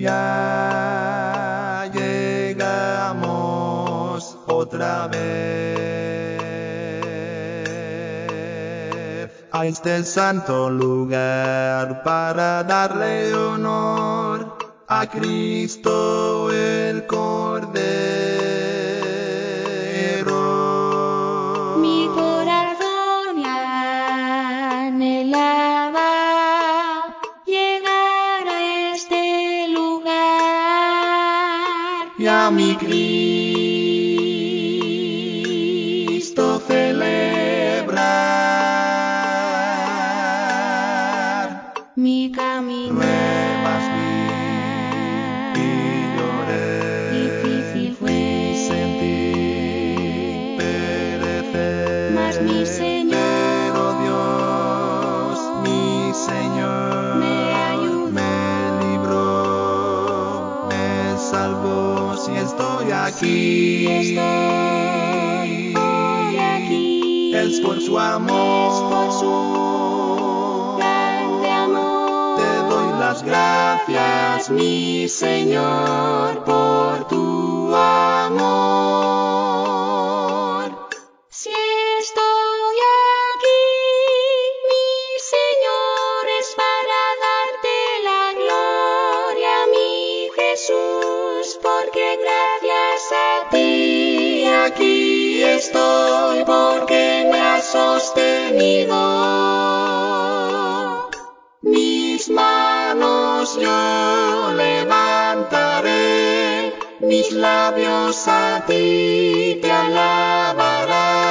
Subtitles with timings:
[0.00, 3.18] Ya llegamos
[4.46, 5.18] otra vez
[9.50, 14.56] a este santo lugar para darle honor
[14.86, 16.52] a Cristo
[32.18, 32.20] lugar.
[32.20, 32.74] y a mi
[63.58, 63.86] aquí.
[63.86, 67.34] Estoy hoy aquí.
[67.34, 68.72] Es por su amor.
[68.72, 72.38] Es por su grande amor.
[72.38, 79.37] Te doy las gracias, mi Señor, por tu amor.
[107.28, 111.28] Mis labios a ti te alabarán.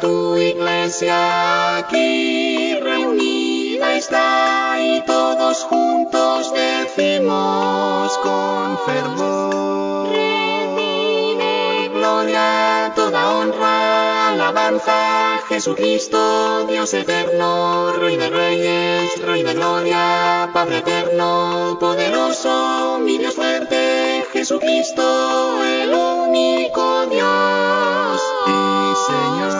[0.00, 10.08] Tu iglesia aquí reunida está y todos juntos decimos con fervor.
[10.08, 20.78] Recibe Gloria, toda honra, alabanza, Jesucristo, Dios eterno, Rey de reyes, Rey de gloria, Padre
[20.78, 24.15] eterno, poderoso, mi Dios fuerte,
[24.48, 29.54] Jesucristo, el único Dios y Señor.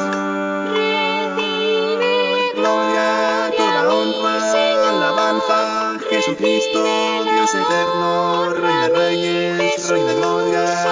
[0.74, 6.84] Recibe Gloria, toda honra, alabanza, Jesucristo,
[7.24, 10.85] Dios eterno, Rey de reyes, Rey de gloria,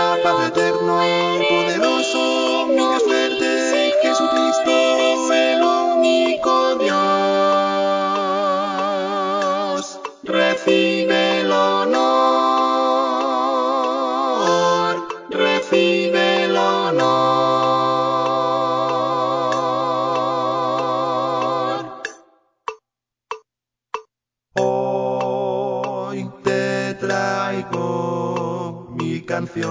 [28.90, 29.68] mi canción,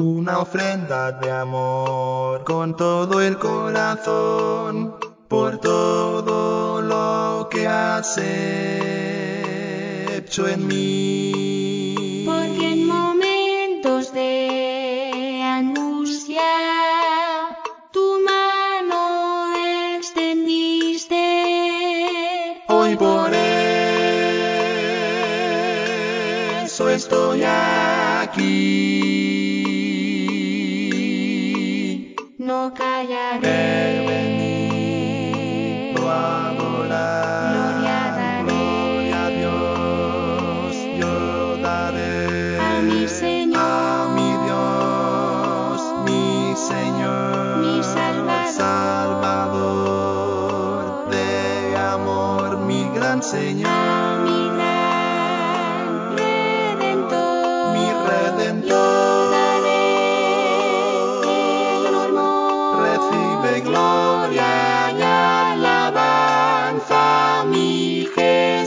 [0.00, 4.96] una ofrenda de amor con todo el corazón,
[5.28, 8.18] por todo lo que has
[10.18, 12.26] hecho en mí.
[26.96, 28.42] Estoy aquí.
[32.38, 34.06] No He callaré.
[35.92, 36.45] venido a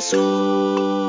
[0.09, 1.08] Sul.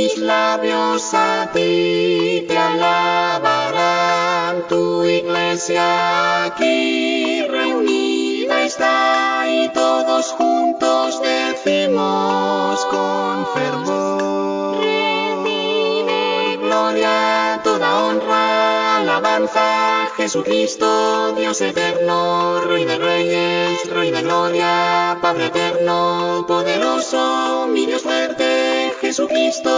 [0.00, 12.86] mis labios a ti te alabarán, tu iglesia aquí reunida está y todos juntos decimos
[12.86, 14.80] con fervor.
[14.80, 25.46] Recibe gloria, toda honra, alabanza, Jesucristo, Dios eterno, Rey de Reyes, Rey de Gloria, Padre
[25.46, 29.69] eterno, poderoso, mi Dios fuerte, Jesucristo.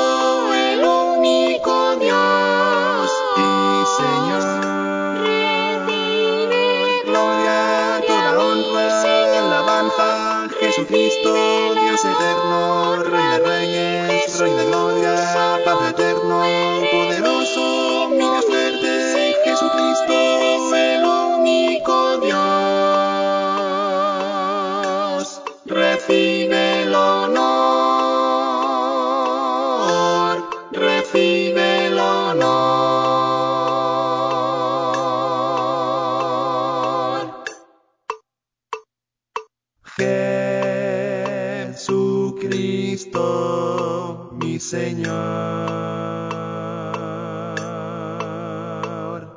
[10.93, 15.22] Jesucristo, Dios eterno, Rey de reyes, Rey de gloria,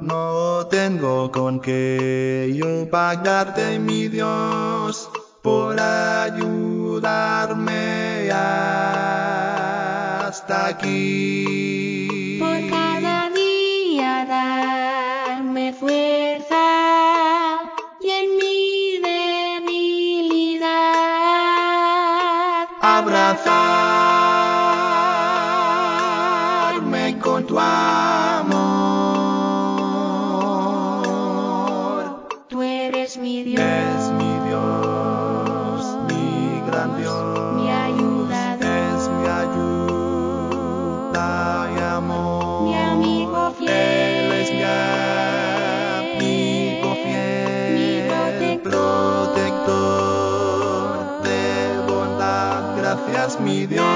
[0.06, 5.10] No tengo con qué yo pagarte, mi Dios,
[5.42, 7.10] por ayudarme
[8.32, 9.48] hasta
[10.68, 11.75] aquí.
[33.26, 41.26] Mi Dios, Es mi Dios, mi gran Dios, mi ayudador, es mi ayuda
[41.76, 42.70] y amor.
[42.70, 44.64] mi amigo fiel, Él es mi
[46.22, 48.72] amigo fiel, mi protector.
[49.34, 50.88] protector
[51.24, 51.42] de
[51.92, 52.62] bondad.
[52.78, 53.95] Gracias, mi Dios,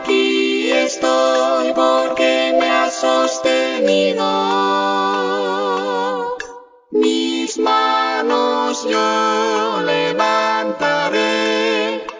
[0.00, 4.24] Aquí estoy porque me has sostenido.
[6.92, 11.26] Mis manos yo levantaré,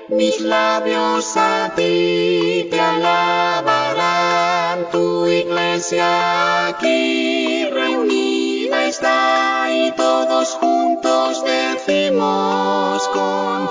[0.09, 4.91] mis labios a ti te alabarán.
[4.91, 13.69] Tu iglesia aquí reunida está y todos juntos decimos con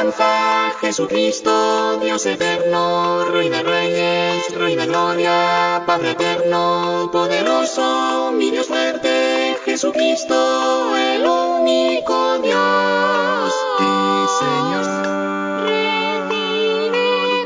[0.00, 8.66] alabanza, Jesucristo, Dios eterno, Rey de reyes, Rey de gloria, Padre eterno, poderoso, mi Dios
[8.66, 14.86] fuerte, Jesucristo, el único Dios y Señor.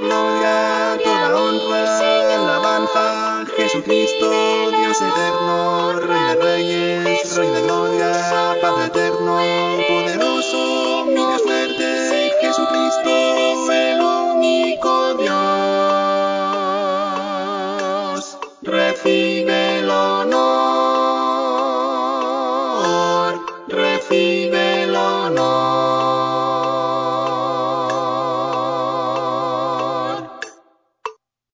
[0.01, 4.31] Gloria, toda honra, alabanza, Jesucristo,
[4.71, 5.44] Dios eterno.